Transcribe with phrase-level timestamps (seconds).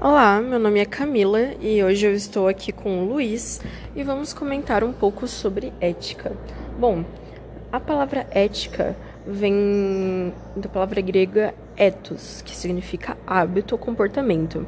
[0.00, 3.60] Olá, meu nome é Camila e hoje eu estou aqui com o Luiz
[3.96, 6.30] e vamos comentar um pouco sobre ética.
[6.78, 7.04] Bom,
[7.72, 8.94] a palavra ética
[9.26, 14.64] vem da palavra grega ethos, que significa hábito ou comportamento.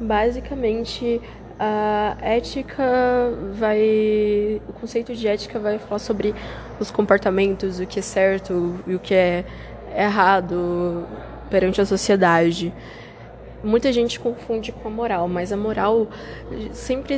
[0.00, 1.20] Basicamente,
[1.58, 2.84] a ética
[3.54, 4.62] vai.
[4.68, 6.32] O conceito de ética vai falar sobre
[6.78, 9.44] os comportamentos, o que é certo e o que é
[9.96, 11.04] errado
[11.50, 12.72] perante a sociedade.
[13.64, 16.06] Muita gente confunde com a moral, mas a moral
[16.72, 17.16] sempre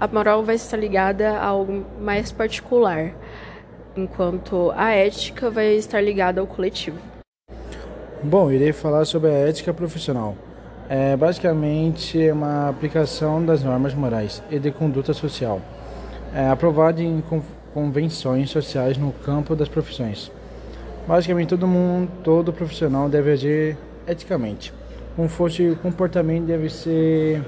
[0.00, 3.14] a moral vai estar ligada a algo mais particular,
[3.96, 6.98] enquanto a ética vai estar ligada ao coletivo.
[8.20, 10.34] Bom, irei falar sobre a ética profissional.
[10.88, 15.60] É basicamente uma aplicação das normas morais e de conduta social,
[16.34, 17.22] é aprovada em
[17.72, 20.32] convenções sociais no campo das profissões.
[21.06, 24.72] Basicamente, todo mundo, todo profissional deve agir eticamente
[25.16, 27.42] como fosse o comportamento deve ser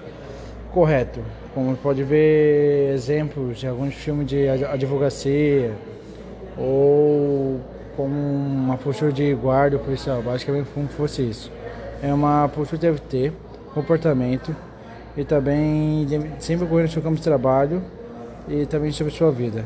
[0.72, 1.20] correto.
[1.54, 5.72] Como pode ver exemplos de alguns filmes de advocacia
[6.56, 7.60] ou
[7.96, 11.50] como uma postura de guarda policial, basicamente como fosse isso.
[12.02, 13.32] É uma postura que deve ter,
[13.72, 14.54] comportamento
[15.16, 16.06] e também
[16.38, 17.82] sempre ocorrer no seu campo de trabalho
[18.46, 19.64] e também sobre sua vida.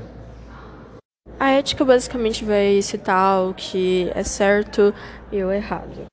[1.38, 4.94] A ética basicamente vai citar o que é certo
[5.32, 6.06] e o errado.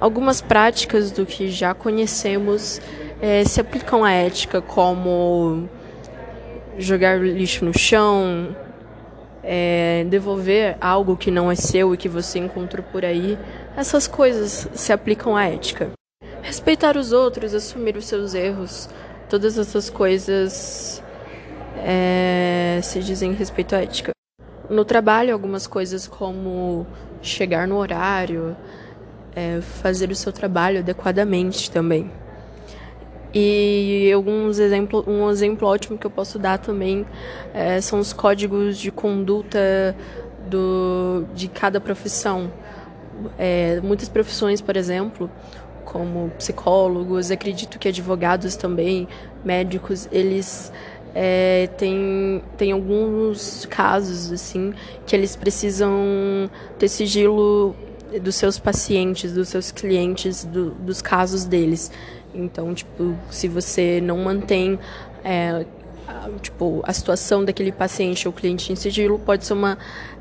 [0.00, 2.80] Algumas práticas do que já conhecemos
[3.20, 5.68] é, se aplicam à ética, como
[6.78, 8.54] jogar lixo no chão,
[9.42, 13.38] é, devolver algo que não é seu e que você encontrou por aí.
[13.74, 15.90] Essas coisas se aplicam à ética.
[16.42, 18.90] Respeitar os outros, assumir os seus erros,
[19.30, 21.02] todas essas coisas
[21.78, 24.10] é, se dizem respeito à ética.
[24.68, 26.86] No trabalho, algumas coisas como
[27.22, 28.56] chegar no horário,
[29.36, 32.10] é, fazer o seu trabalho adequadamente também.
[33.34, 37.04] E alguns exemplo, um exemplo ótimo que eu posso dar também
[37.52, 39.94] é, são os códigos de conduta
[40.48, 42.50] do, de cada profissão.
[43.38, 45.30] É, muitas profissões, por exemplo,
[45.84, 49.06] como psicólogos, acredito que advogados também,
[49.44, 50.72] médicos, eles
[51.14, 54.72] é, têm tem alguns casos assim
[55.06, 57.74] que eles precisam ter sigilo
[58.22, 61.90] dos seus pacientes, dos seus clientes, do, dos casos deles.
[62.34, 64.78] Então, tipo, se você não mantém
[65.24, 65.64] é,
[66.06, 69.78] a, tipo, a situação daquele paciente ou cliente em sigilo, pode ser uma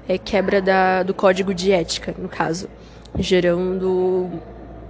[0.08, 2.70] é, quebra da, do código de ética, no caso,
[3.18, 4.30] gerando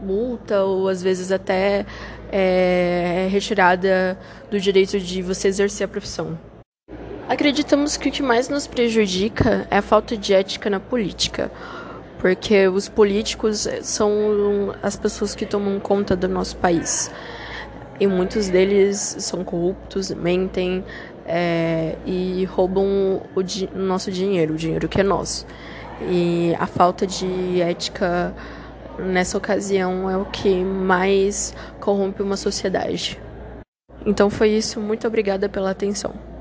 [0.02, 1.86] multa ou às vezes até
[2.32, 4.18] é, retirada
[4.52, 6.38] do direito de você exercer a profissão.
[7.28, 11.52] Acreditamos que o que mais nos prejudica é a falta de ética na política
[12.26, 17.12] porque os políticos são as pessoas que tomam conta do nosso país.
[18.00, 20.84] E muitos deles são corruptos, mentem
[21.28, 25.46] é, e roubam o, di o nosso dinheiro, o dinheiro que é nosso.
[26.10, 28.34] E a falta de ética
[28.98, 33.22] nessa ocasião é o que mais corrompe uma sociedade.
[34.04, 36.35] Então foi isso, muito obrigada pela atenção.